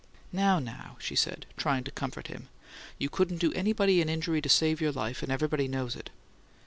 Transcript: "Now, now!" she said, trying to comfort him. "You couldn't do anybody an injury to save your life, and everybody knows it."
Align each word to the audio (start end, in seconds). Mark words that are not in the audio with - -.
"Now, 0.33 0.57
now!" 0.57 0.97
she 0.99 1.15
said, 1.15 1.45
trying 1.57 1.83
to 1.83 1.91
comfort 1.91 2.25
him. 2.25 2.47
"You 2.97 3.07
couldn't 3.07 3.37
do 3.37 3.53
anybody 3.53 4.01
an 4.01 4.09
injury 4.09 4.41
to 4.41 4.49
save 4.49 4.81
your 4.81 4.91
life, 4.91 5.21
and 5.21 5.31
everybody 5.31 5.67
knows 5.67 5.95
it." 5.95 6.09